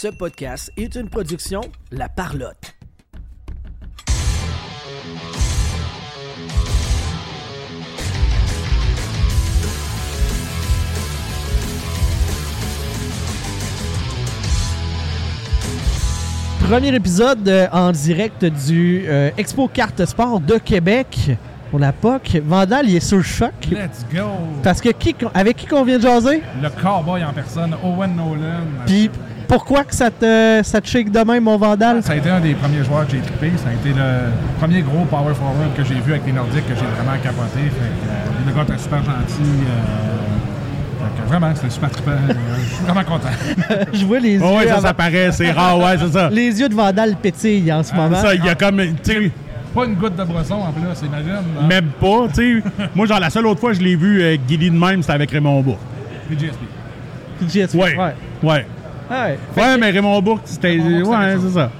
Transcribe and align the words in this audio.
Ce 0.00 0.08
podcast 0.08 0.72
est 0.78 0.94
une 0.94 1.10
production 1.10 1.60
La 1.92 2.08
Parlotte. 2.08 2.74
Premier 16.62 16.94
épisode 16.94 17.46
euh, 17.46 17.66
en 17.70 17.92
direct 17.92 18.46
du 18.46 19.04
euh, 19.06 19.30
Expo 19.36 19.68
Carte 19.68 20.06
Sport 20.06 20.40
de 20.40 20.56
Québec 20.56 21.32
pour 21.70 21.78
la 21.78 21.92
POC. 21.92 22.40
Vandal, 22.42 22.88
il 22.88 22.96
est 22.96 23.00
sur 23.00 23.18
le 23.18 23.22
choc. 23.22 23.52
Let's 23.70 24.06
go! 24.10 24.30
Parce 24.62 24.80
que 24.80 24.88
qui, 24.88 25.14
avec 25.34 25.58
qui 25.58 25.66
qu'on 25.66 25.84
vient 25.84 25.98
de 25.98 26.02
jaser? 26.02 26.42
Le 26.62 26.70
cowboy 26.70 27.22
en 27.22 27.34
personne, 27.34 27.76
Owen 27.84 28.16
Nolan. 28.16 28.64
Puis 28.86 29.10
pourquoi 29.50 29.84
que 29.84 29.94
ça 29.94 30.10
te, 30.10 30.60
ça 30.62 30.80
te 30.80 30.86
shake 30.88 31.10
de 31.10 31.20
même, 31.20 31.44
mon 31.44 31.56
Vandal? 31.56 32.02
Ça 32.02 32.12
a 32.12 32.16
été 32.16 32.30
un 32.30 32.40
des 32.40 32.54
premiers 32.54 32.84
joueurs 32.84 33.06
que 33.06 33.12
j'ai 33.12 33.20
trippé. 33.20 33.50
Ça 33.56 33.70
a 33.70 33.72
été 33.72 33.90
le 33.90 34.30
premier 34.58 34.82
gros 34.82 35.04
power 35.04 35.34
forward 35.34 35.74
que 35.76 35.84
j'ai 35.84 35.94
vu 36.00 36.12
avec 36.12 36.26
les 36.26 36.32
Nordiques 36.32 36.66
que 36.66 36.74
j'ai 36.74 36.80
vraiment 36.86 37.18
capoté. 37.22 37.60
Fait 37.64 37.68
que, 37.68 38.08
euh, 38.08 38.46
le 38.46 38.52
gars 38.54 38.62
était 38.62 38.78
super 38.82 38.98
gentil. 38.98 39.42
euh, 39.42 41.26
vraiment, 41.26 41.54
c'était 41.54 41.70
super 41.70 41.90
trippant. 41.90 42.10
Euh, 42.12 42.34
Je 42.68 42.74
suis 42.74 42.84
vraiment 42.84 43.04
content. 43.04 43.28
Je 43.92 44.04
vois 44.04 44.18
les 44.20 44.34
yeux. 44.34 44.40
Oh, 44.44 44.56
ouais, 44.58 44.66
ça, 44.68 44.80
ça 44.80 44.94
paraît, 44.94 45.30
c'est 45.32 45.50
rare, 45.52 45.78
ouais, 45.78 45.96
c'est 45.98 46.12
ça. 46.12 46.28
Les 46.30 46.60
yeux 46.60 46.68
de 46.68 46.74
Vandal 46.74 47.16
pétillent 47.16 47.72
en 47.72 47.82
ce 47.82 47.94
moment. 47.94 48.20
Ça, 48.20 48.34
il 48.34 48.44
y 48.44 48.48
a 48.48 48.54
comme, 48.54 48.80
Pas 49.74 49.84
une 49.84 49.94
goutte 49.94 50.16
de 50.16 50.24
brosson 50.24 50.54
en 50.54 50.72
plus, 50.72 51.06
imagine. 51.06 51.30
hein? 51.60 51.66
même 51.68 51.86
pas, 52.00 52.26
tu 52.34 52.62
sais. 52.62 52.86
Moi, 52.94 53.06
genre, 53.06 53.20
la 53.20 53.30
seule 53.30 53.46
autre 53.46 53.60
fois 53.60 53.70
que 53.72 53.78
je 53.78 53.82
l'ai 53.84 53.94
vu 53.96 54.22
euh, 54.22 54.36
guider 54.48 54.70
de 54.70 54.76
même, 54.78 55.02
c'était 55.02 55.14
avec 55.14 55.30
Raymond 55.30 55.60
Bourque. 55.62 55.78
Puis 56.28 56.36
GSP. 56.38 56.58
GSP, 57.48 57.74
Ouais. 57.76 57.96
ouais. 57.96 58.14
Ouais. 58.42 58.66
Ouais. 59.10 59.38
Ouais, 59.56 59.78
mais 59.78 59.90
Raymond 59.90 60.22
Bourque, 60.22 60.42
c'était. 60.44 60.78
Ouais, 60.78 61.36
c'est 61.42 61.54
ça. 61.54 61.70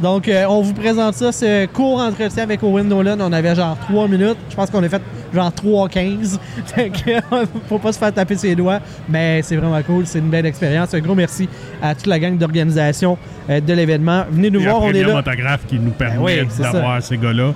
Donc, 0.00 0.28
euh, 0.28 0.46
on 0.48 0.62
vous 0.62 0.72
présente 0.72 1.14
ça, 1.14 1.30
ce 1.30 1.66
court 1.66 2.00
entretien 2.00 2.44
avec 2.44 2.62
Owen 2.62 2.88
Nolan. 2.88 3.18
On 3.20 3.32
avait 3.32 3.54
genre 3.54 3.76
3 3.88 4.08
minutes. 4.08 4.38
Je 4.48 4.56
pense 4.56 4.70
qu'on 4.70 4.82
a 4.82 4.88
fait 4.88 5.02
genre 5.34 5.50
3-15. 5.52 6.38
Fait 6.66 6.88
que, 6.88 7.20
faut 7.68 7.78
pas 7.78 7.92
se 7.92 7.98
faire 7.98 8.12
taper 8.12 8.34
ses 8.36 8.54
doigts. 8.54 8.80
Mais 9.08 9.42
c'est 9.42 9.56
vraiment 9.56 9.80
cool. 9.82 10.06
C'est 10.06 10.20
une 10.20 10.30
belle 10.30 10.46
expérience. 10.46 10.94
Un 10.94 11.00
gros 11.00 11.14
merci 11.14 11.48
à 11.82 11.94
toute 11.94 12.06
la 12.06 12.18
gang 12.18 12.36
d'organisation 12.38 13.18
euh, 13.50 13.60
de 13.60 13.72
l'événement. 13.74 14.24
Venez 14.30 14.50
nous 14.50 14.62
voir, 14.62 14.82
on 14.82 14.90
est 14.90 15.02
là. 15.02 15.18
Autographe 15.18 15.66
qui 15.68 15.78
nous 15.78 15.90
permet 15.90 16.18
oui, 16.18 16.46
c'est 16.48 16.62
d'avoir 16.62 17.02
ces 17.02 17.18
gars-là. 17.18 17.52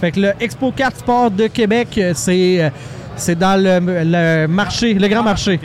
Fait 0.00 0.10
que 0.10 0.20
le 0.20 0.32
Expo 0.40 0.72
4 0.72 0.96
Sport 0.96 1.30
de 1.30 1.46
Québec, 1.46 1.88
euh, 1.98 2.12
c'est 2.14 2.72
c'est 3.14 3.38
dans 3.38 3.56
le, 3.56 3.78
le 3.80 4.48
marché, 4.48 4.94
le 4.94 5.06
grand 5.06 5.22
marché. 5.22 5.60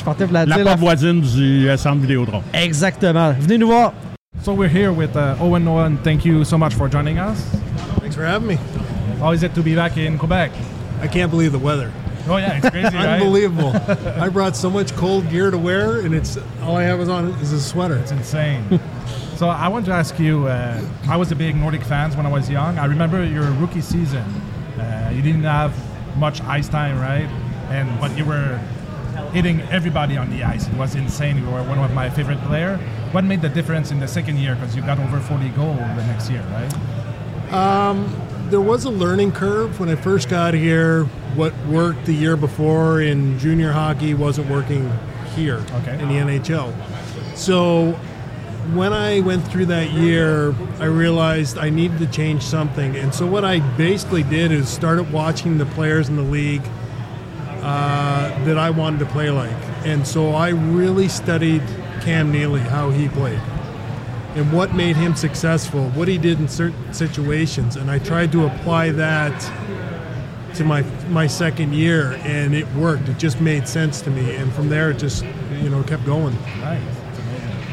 Québec. 0.00 0.04
Je 0.04 0.04
partais 0.04 0.24
pour 0.24 0.32
la, 0.34 0.46
La 0.46 0.56
dire. 0.56 0.64
porte 0.64 0.78
voisine 0.78 1.20
du 1.20 1.68
euh, 1.68 1.76
centre 1.76 2.00
Vidéotron. 2.00 2.42
Exactement. 2.54 3.32
Venez 3.38 3.58
nous 3.58 3.68
voir. 3.68 3.92
So 4.42 4.54
we're 4.54 4.68
here 4.68 4.92
with 4.92 5.16
uh, 5.16 5.36
Owen 5.40 5.64
Nolan. 5.64 5.98
Thank 6.02 6.24
you 6.24 6.44
so 6.44 6.56
much 6.56 6.74
for 6.74 6.88
joining 6.88 7.18
us. 7.18 7.38
Thanks 8.00 8.16
for 8.16 8.24
having 8.24 8.48
me. 8.48 8.58
How 9.18 9.32
is 9.32 9.42
it 9.42 9.54
to 9.54 9.62
be 9.62 9.74
back 9.74 9.98
in 9.98 10.16
Quebec? 10.18 10.50
I 11.02 11.08
can't 11.08 11.30
believe 11.30 11.52
the 11.52 11.58
weather. 11.58 11.92
Oh 12.28 12.36
yeah, 12.36 12.56
it's 12.56 12.70
crazy, 12.70 12.96
right? 12.96 13.20
Unbelievable. 13.20 13.72
I 14.20 14.28
brought 14.28 14.56
so 14.56 14.70
much 14.70 14.94
cold 14.96 15.28
gear 15.30 15.50
to 15.50 15.58
wear, 15.58 16.00
and 16.00 16.14
it's 16.14 16.38
all 16.62 16.76
I 16.76 16.84
have 16.84 17.00
is 17.00 17.08
on 17.08 17.28
is 17.40 17.52
a 17.52 17.60
sweater. 17.60 17.96
It's 17.96 18.12
insane. 18.12 18.80
so 19.36 19.48
I 19.48 19.68
want 19.68 19.86
to 19.86 19.92
ask 19.92 20.18
you. 20.18 20.46
Uh, 20.46 20.80
I 21.08 21.16
was 21.16 21.32
a 21.32 21.36
big 21.36 21.56
Nordic 21.56 21.82
fan 21.82 22.10
when 22.16 22.24
I 22.26 22.30
was 22.30 22.48
young. 22.48 22.78
I 22.78 22.86
remember 22.86 23.24
your 23.24 23.50
rookie 23.52 23.80
season. 23.80 24.24
Uh, 24.78 25.10
you 25.14 25.22
didn't 25.22 25.44
have 25.44 25.72
much 26.16 26.40
ice 26.42 26.68
time, 26.68 26.98
right? 26.98 27.28
And 27.70 27.88
but 28.00 28.16
you 28.16 28.24
were 28.24 28.58
hitting 29.32 29.60
everybody 29.62 30.16
on 30.16 30.30
the 30.30 30.42
ice. 30.44 30.66
It 30.68 30.74
was 30.74 30.94
insane. 30.94 31.38
You 31.38 31.44
were 31.44 31.62
one 31.62 31.78
of 31.78 31.92
my 31.92 32.10
favorite 32.10 32.40
player. 32.42 32.76
What 33.12 33.24
made 33.24 33.42
the 33.42 33.48
difference 33.48 33.90
in 33.90 34.00
the 34.00 34.08
second 34.08 34.38
year? 34.38 34.54
Because 34.54 34.74
you 34.76 34.82
got 34.82 34.98
over 34.98 35.20
40 35.20 35.48
goals 35.50 35.78
the 35.78 36.06
next 36.06 36.30
year, 36.30 36.42
right? 36.52 36.70
There 38.50 38.60
was 38.60 38.84
a 38.84 38.90
learning 38.90 39.30
curve 39.32 39.78
when 39.78 39.88
I 39.88 39.94
first 39.94 40.28
got 40.28 40.54
here. 40.54 41.04
What 41.36 41.54
worked 41.66 42.06
the 42.06 42.12
year 42.12 42.36
before 42.36 43.00
in 43.00 43.38
junior 43.38 43.70
hockey 43.70 44.14
wasn't 44.14 44.50
working 44.50 44.90
here 45.36 45.62
Okay. 45.82 46.02
in 46.02 46.08
the 46.08 46.14
NHL. 46.14 46.72
So 47.36 47.92
when 48.74 48.92
I 48.92 49.20
went 49.20 49.46
through 49.46 49.66
that 49.66 49.90
year, 49.92 50.52
I 50.80 50.86
realized 50.86 51.58
I 51.58 51.70
needed 51.70 51.98
to 52.00 52.06
change 52.06 52.42
something. 52.42 52.96
And 52.96 53.14
so 53.14 53.24
what 53.24 53.44
I 53.44 53.60
basically 53.76 54.24
did 54.24 54.50
is 54.50 54.68
started 54.68 55.12
watching 55.12 55.58
the 55.58 55.66
players 55.66 56.08
in 56.08 56.16
the 56.16 56.22
league 56.22 56.62
uh, 57.62 57.62
that 58.44 58.58
I 58.58 58.70
wanted 58.70 59.00
to 59.00 59.06
play 59.06 59.30
like. 59.30 59.56
And 59.84 60.06
so 60.06 60.30
I 60.30 60.50
really 60.50 61.08
studied 61.08 61.62
Cam 62.00 62.30
Neely, 62.32 62.60
how 62.60 62.90
he 62.90 63.08
played, 63.08 63.40
and 64.34 64.52
what 64.52 64.74
made 64.74 64.96
him 64.96 65.14
successful, 65.14 65.88
what 65.90 66.08
he 66.08 66.18
did 66.18 66.38
in 66.40 66.48
certain 66.48 66.92
situations. 66.92 67.76
And 67.76 67.90
I 67.90 67.98
tried 67.98 68.32
to 68.32 68.46
apply 68.46 68.90
that 68.92 69.38
to 70.54 70.64
my 70.64 70.82
my 71.08 71.26
second 71.26 71.74
year, 71.74 72.18
and 72.24 72.54
it 72.54 72.66
worked. 72.74 73.08
It 73.08 73.18
just 73.18 73.40
made 73.40 73.68
sense 73.68 74.00
to 74.02 74.10
me. 74.10 74.34
And 74.36 74.52
from 74.52 74.68
there, 74.68 74.90
it 74.90 74.98
just 74.98 75.24
you 75.62 75.68
know 75.68 75.82
kept 75.82 76.04
going. 76.04 76.36
Right. 76.60 76.80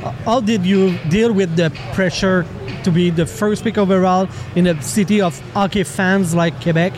Uh, 0.03 0.11
how 0.25 0.39
did 0.41 0.65
you 0.65 0.97
deal 1.09 1.33
with 1.33 1.55
the 1.55 1.69
pressure 1.93 2.45
to 2.83 2.91
be 2.91 3.09
the 3.09 3.25
first 3.25 3.63
pick 3.63 3.77
overall 3.77 4.29
in 4.55 4.67
a 4.67 4.81
city 4.81 5.21
of 5.21 5.39
hockey 5.53 5.83
fans 5.83 6.35
like 6.35 6.61
Quebec? 6.61 6.93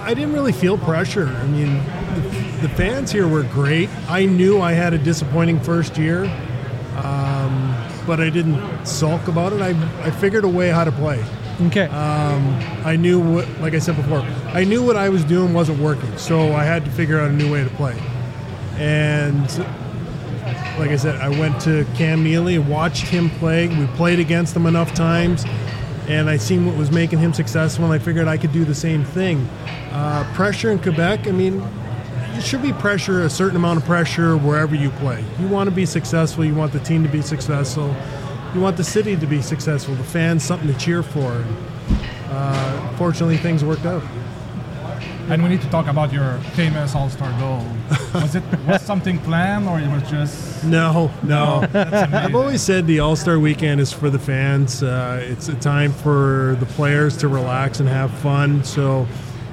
I 0.00 0.14
didn't 0.14 0.32
really 0.32 0.52
feel 0.52 0.78
pressure. 0.78 1.26
I 1.26 1.46
mean, 1.46 1.76
the, 2.14 2.58
the 2.62 2.68
fans 2.70 3.12
here 3.12 3.28
were 3.28 3.42
great. 3.42 3.90
I 4.08 4.24
knew 4.24 4.60
I 4.60 4.72
had 4.72 4.94
a 4.94 4.98
disappointing 4.98 5.60
first 5.60 5.98
year, 5.98 6.24
um, 6.96 7.74
but 8.06 8.20
I 8.20 8.30
didn't 8.30 8.86
sulk 8.86 9.28
about 9.28 9.52
it. 9.52 9.60
I, 9.60 9.70
I 10.02 10.10
figured 10.10 10.44
a 10.44 10.48
way 10.48 10.68
how 10.70 10.84
to 10.84 10.92
play. 10.92 11.22
Okay. 11.66 11.88
I 11.88 12.96
knew 12.96 13.18
what, 13.18 13.48
like 13.60 13.74
I 13.74 13.80
said 13.80 13.96
before, 13.96 14.20
I 14.54 14.64
knew 14.64 14.84
what 14.84 14.96
I 14.96 15.08
was 15.08 15.24
doing 15.24 15.52
wasn't 15.52 15.80
working, 15.80 16.16
so 16.16 16.52
I 16.52 16.64
had 16.64 16.84
to 16.84 16.90
figure 16.90 17.18
out 17.18 17.30
a 17.30 17.34
new 17.34 17.52
way 17.52 17.64
to 17.64 17.70
play. 17.70 18.00
And 18.76 19.46
like 20.78 20.90
I 20.90 20.96
said, 20.96 21.16
I 21.16 21.28
went 21.28 21.60
to 21.62 21.84
Cam 21.96 22.22
Neely 22.22 22.54
and 22.54 22.68
watched 22.68 23.08
him 23.08 23.28
play. 23.30 23.66
We 23.66 23.86
played 23.96 24.20
against 24.20 24.54
him 24.54 24.66
enough 24.66 24.94
times, 24.94 25.44
and 26.08 26.30
I 26.30 26.38
seen 26.38 26.66
what 26.66 26.76
was 26.76 26.90
making 26.90 27.18
him 27.18 27.34
successful, 27.34 27.84
and 27.84 27.92
I 27.92 27.98
figured 27.98 28.26
I 28.26 28.38
could 28.38 28.52
do 28.52 28.64
the 28.64 28.74
same 28.74 29.04
thing. 29.04 29.46
Uh, 29.92 30.28
pressure 30.34 30.70
in 30.70 30.78
Quebec, 30.78 31.28
I 31.28 31.32
mean, 31.32 31.62
it 32.34 32.42
should 32.42 32.62
be 32.62 32.72
pressure, 32.72 33.22
a 33.22 33.30
certain 33.30 33.56
amount 33.56 33.80
of 33.80 33.84
pressure 33.84 34.36
wherever 34.36 34.74
you 34.74 34.90
play. 34.90 35.22
You 35.38 35.48
want 35.48 35.68
to 35.68 35.74
be 35.74 35.84
successful, 35.84 36.44
you 36.44 36.54
want 36.54 36.72
the 36.72 36.80
team 36.80 37.02
to 37.02 37.08
be 37.10 37.20
successful, 37.20 37.94
you 38.54 38.60
want 38.60 38.78
the 38.78 38.84
city 38.84 39.16
to 39.16 39.26
be 39.26 39.42
successful, 39.42 39.94
the 39.96 40.04
fans 40.04 40.42
something 40.42 40.72
to 40.72 40.78
cheer 40.78 41.02
for. 41.02 41.44
Uh, 42.30 42.96
fortunately, 42.96 43.36
things 43.36 43.62
worked 43.62 43.84
out. 43.84 44.02
And 45.30 45.42
we 45.42 45.50
need 45.50 45.60
to 45.60 45.68
talk 45.68 45.88
about 45.88 46.12
your 46.12 46.38
famous 46.54 46.94
All 46.94 47.10
Star 47.10 47.30
goal. 47.38 47.64
Was 48.14 48.34
it 48.34 48.42
was 48.66 48.80
something 48.82 49.18
planned 49.18 49.68
or 49.68 49.78
it 49.78 49.88
was 49.88 50.08
just? 50.10 50.64
No, 50.64 51.10
no. 51.22 51.68
I've 51.74 52.34
always 52.34 52.62
said 52.62 52.86
the 52.86 53.00
All 53.00 53.14
Star 53.14 53.38
Weekend 53.38 53.80
is 53.80 53.92
for 53.92 54.08
the 54.08 54.18
fans. 54.18 54.82
Uh, 54.82 55.20
it's 55.22 55.48
a 55.48 55.54
time 55.56 55.92
for 55.92 56.56
the 56.60 56.66
players 56.66 57.16
to 57.18 57.28
relax 57.28 57.78
and 57.80 57.88
have 57.88 58.10
fun. 58.18 58.64
So 58.64 59.06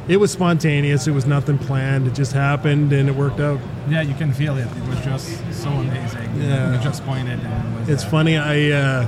it 0.08 0.18
was 0.18 0.32
spontaneous. 0.32 1.08
It 1.08 1.12
was 1.12 1.26
nothing 1.26 1.58
planned. 1.58 2.08
It 2.08 2.14
just 2.14 2.32
happened 2.32 2.94
and 2.94 3.10
it 3.10 3.16
worked 3.16 3.40
out. 3.42 3.60
Yeah, 3.90 4.02
you 4.02 4.14
can 4.14 4.32
feel 4.32 4.58
it. 4.58 4.68
It 4.68 4.88
was 4.88 5.00
just 5.02 5.28
so 5.52 5.70
amazing. 5.70 6.42
Yeah. 6.42 6.78
You 6.78 6.84
just 6.84 7.04
pointed 7.06 7.40
and 7.40 7.90
it. 7.90 7.92
It's 7.92 8.06
uh, 8.06 8.10
funny. 8.10 8.38
I 8.38 8.72
uh, 8.72 9.08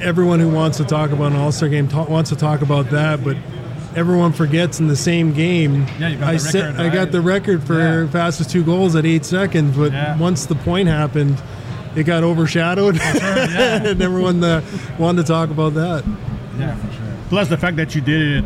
everyone 0.00 0.40
who 0.40 0.48
wants 0.50 0.78
to 0.78 0.84
talk 0.84 1.10
about 1.10 1.32
an 1.32 1.38
All 1.38 1.52
Star 1.52 1.68
game 1.68 1.86
ta- 1.86 2.04
wants 2.04 2.30
to 2.30 2.36
talk 2.36 2.62
about 2.62 2.90
that, 2.90 3.22
but 3.22 3.36
everyone 3.96 4.32
forgets 4.32 4.80
in 4.80 4.86
the 4.88 4.96
same 4.96 5.32
game. 5.32 5.86
Yeah, 5.98 6.08
you 6.08 6.18
got 6.18 6.28
I 6.28 6.32
the 6.34 6.38
set- 6.38 6.62
record, 6.76 6.80
I 6.80 6.88
got 6.94 7.10
the 7.12 7.20
record 7.20 7.62
for 7.64 7.78
Yeah. 7.78 8.06
fastest 8.08 8.50
two 8.50 8.62
goals 8.64 8.94
at 8.96 9.04
eight 9.06 9.24
seconds, 9.24 9.76
but 9.76 9.92
Yeah. 9.92 10.16
once 10.18 10.46
the 10.46 10.54
point 10.54 10.88
happened, 10.88 11.40
it 11.96 12.04
got 12.04 12.22
overshadowed, 12.22 12.96
yeah. 12.96 13.82
and 13.88 14.00
everyone 14.02 14.42
uh, 14.44 14.60
wanted 14.98 15.22
to 15.26 15.32
talk 15.32 15.50
about 15.50 15.74
that. 15.74 16.04
Yeah, 16.58 16.74
for 16.76 16.92
sure. 16.92 17.02
Plus 17.28 17.48
the 17.48 17.56
fact 17.56 17.76
that 17.76 17.94
you 17.94 18.00
did 18.00 18.38
it 18.38 18.44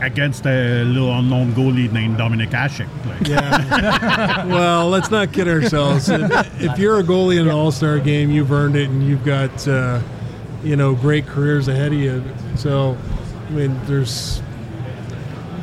against 0.00 0.44
a 0.46 0.82
little 0.84 1.12
unknown 1.16 1.52
goalie 1.52 1.90
named 1.92 2.16
Dominik 2.18 2.50
Hasek. 2.50 2.88
Like, 3.06 3.28
Yeah. 3.28 4.44
well, 4.46 4.88
let's 4.88 5.10
not 5.10 5.32
kid 5.32 5.46
ourselves. 5.48 6.08
If, 6.08 6.62
if 6.62 6.78
you're 6.78 6.98
a 6.98 7.02
goalie 7.04 7.38
in 7.40 7.46
an 7.46 7.54
All 7.54 7.70
Star 7.70 7.98
game, 7.98 8.30
you've 8.30 8.50
earned 8.52 8.76
it, 8.76 8.88
and 8.90 9.06
you've 9.06 9.24
got 9.24 9.66
uh, 9.68 10.00
you 10.64 10.76
know 10.76 10.94
great 10.94 11.26
careers 11.26 11.68
ahead 11.68 11.92
of 11.92 11.98
you. 11.98 12.22
So, 12.56 12.96
I 13.48 13.50
mean, 13.52 13.78
there's 13.86 14.42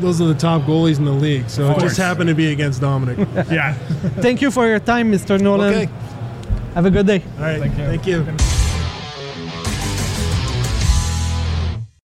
those 0.02 0.20
are 0.22 0.26
the 0.26 0.34
top 0.34 0.64
goalies 0.64 0.98
in 0.98 1.06
the 1.06 1.12
league. 1.12 1.50
So 1.50 1.70
it 1.70 1.74
course. 1.74 1.84
just 1.84 1.98
happened 1.98 2.30
to 2.30 2.36
be 2.36 2.52
against 2.52 2.82
Dominik. 2.82 3.18
yeah. 3.52 3.74
Thank 4.22 4.42
you 4.42 4.52
for 4.52 4.68
your 4.68 4.80
time, 4.80 5.12
Mr. 5.12 5.40
Nolan. 5.40 5.74
okay. 5.74 5.90
Have 6.74 6.86
a 6.86 6.92
good 6.92 7.08
day. 7.08 7.24
All 7.38 7.44
right. 7.44 7.60
Thank 7.60 8.06
you. 8.08 8.26
Thank 8.26 8.42
you. 8.42 8.61